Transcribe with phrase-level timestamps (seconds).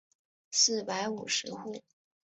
[0.49, 1.79] 四百五十户。